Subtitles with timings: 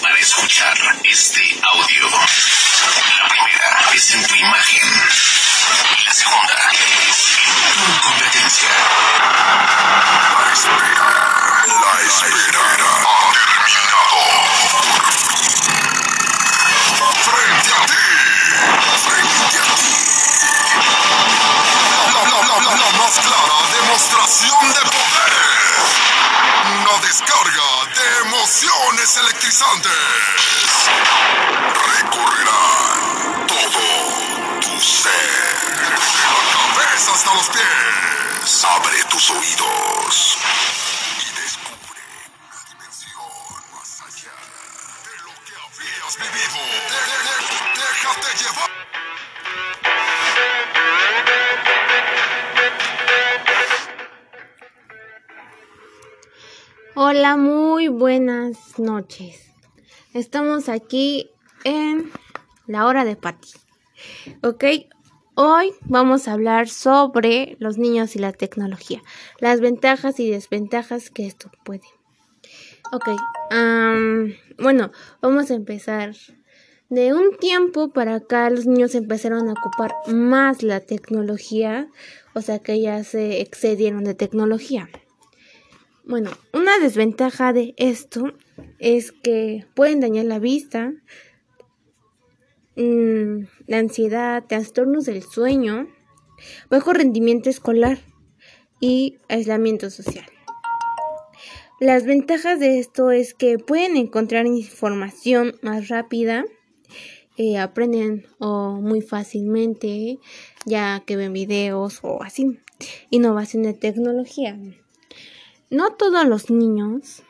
[0.00, 2.10] Para escuchar este audio.
[2.10, 4.82] La primera es en tu imagen.
[5.98, 6.54] Y la segunda
[7.08, 8.68] es en tu competencia.
[10.40, 12.93] La espera, la espera
[28.60, 29.92] de emociones electrizantes.
[31.96, 35.10] Recorrerán todo tu ser.
[35.78, 38.64] Desde la cabeza hasta los pies.
[38.64, 40.36] Abre tus oídos.
[41.18, 42.02] Y descubre
[42.38, 44.36] una dimensión más allá
[45.04, 46.60] de lo que habías vivido.
[46.64, 48.83] De- de- de- déjate llevar.
[57.32, 59.50] Muy buenas noches.
[60.12, 61.30] Estamos aquí
[61.64, 62.10] en
[62.66, 63.48] la hora de Patty.
[64.42, 64.64] Ok,
[65.34, 69.02] hoy vamos a hablar sobre los niños y la tecnología,
[69.40, 71.88] las ventajas y desventajas que esto puede.
[72.92, 73.08] Ok,
[74.58, 76.14] bueno, vamos a empezar.
[76.90, 81.88] De un tiempo para acá los niños empezaron a ocupar más la tecnología,
[82.34, 84.90] o sea que ya se excedieron de tecnología.
[86.06, 88.34] Bueno, una desventaja de esto
[88.78, 90.92] es que pueden dañar la vista,
[92.76, 95.88] mm, la ansiedad, trastornos del sueño,
[96.68, 98.00] bajo rendimiento escolar
[98.80, 100.26] y aislamiento social.
[101.80, 106.44] Las ventajas de esto es que pueden encontrar información más rápida,
[107.38, 110.18] eh, aprenden o muy fácilmente,
[110.66, 112.58] ya que ven videos o así.
[113.08, 114.58] Innovación de tecnología.
[115.74, 117.24] No todos los niños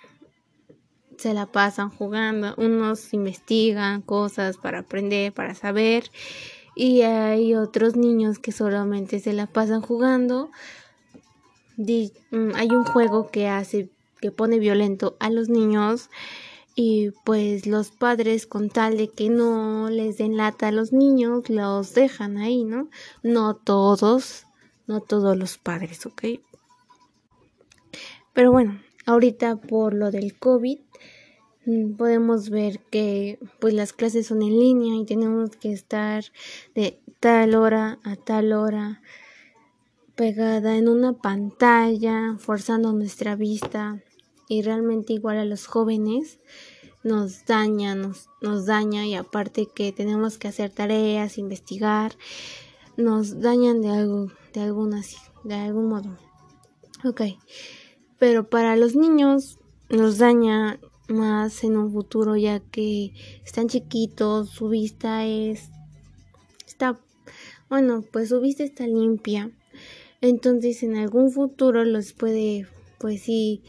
[1.16, 2.54] se la pasan jugando.
[2.58, 6.10] Unos investigan cosas para aprender, para saber.
[6.76, 10.50] Y hay otros niños que solamente se la pasan jugando.
[11.78, 13.88] Mm, hay un juego que hace,
[14.20, 16.10] que pone violento a los niños.
[16.74, 21.48] Y pues los padres con tal de que no les den lata a los niños,
[21.48, 22.90] los dejan ahí, ¿no?
[23.22, 24.44] No todos,
[24.86, 26.24] no todos los padres, ¿ok?
[28.34, 30.78] Pero bueno, ahorita por lo del COVID
[31.66, 36.24] mm, podemos ver que pues las clases son en línea y tenemos que estar
[36.74, 39.00] de tal hora a tal hora
[40.16, 44.02] pegada en una pantalla, forzando nuestra vista
[44.48, 46.38] y realmente igual a los jóvenes
[47.04, 52.16] nos daña, nos, nos daña y aparte que tenemos que hacer tareas, investigar,
[52.96, 55.02] nos dañan de algo, de alguna,
[55.44, 56.16] de algún modo.
[57.04, 57.22] Ok
[58.24, 59.58] pero para los niños
[59.90, 63.12] nos daña más en un futuro ya que
[63.44, 65.68] están chiquitos, su vista es
[66.66, 66.98] está
[67.68, 69.50] bueno, pues su vista está limpia.
[70.22, 73.60] Entonces, en algún futuro los puede pues sí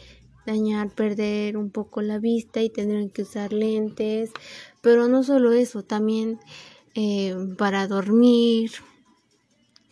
[0.45, 4.31] dañar, perder un poco la vista y tendrán que usar lentes,
[4.79, 6.39] pero no solo eso, también
[6.93, 8.71] eh, para dormir,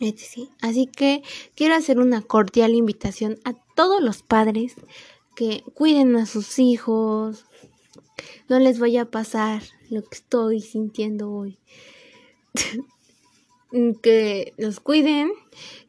[0.00, 0.48] etc.
[0.60, 1.22] Así que
[1.54, 4.74] quiero hacer una cordial invitación a todos los padres
[5.34, 7.44] que cuiden a sus hijos,
[8.48, 11.58] no les vaya a pasar lo que estoy sintiendo hoy.
[14.02, 15.32] que los cuiden,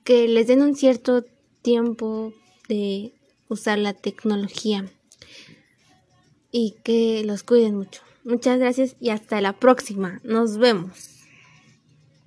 [0.03, 1.23] que les den un cierto
[1.61, 2.33] tiempo
[2.67, 3.13] de
[3.47, 4.89] usar la tecnología
[6.51, 8.01] y que los cuiden mucho.
[8.23, 10.19] Muchas gracias y hasta la próxima.
[10.23, 11.14] Nos vemos.